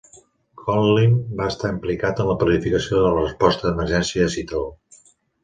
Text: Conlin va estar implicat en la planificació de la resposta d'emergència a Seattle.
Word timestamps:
Conlin 0.61 1.11
va 1.41 1.47
estar 1.53 1.71
implicat 1.73 2.21
en 2.23 2.31
la 2.31 2.37
planificació 2.45 3.03
de 3.05 3.13
la 3.17 3.27
resposta 3.27 3.69
d'emergència 3.69 4.27
a 4.31 4.35
Seattle. 4.39 4.65